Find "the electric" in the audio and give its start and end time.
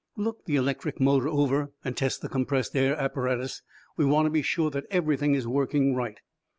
0.45-0.99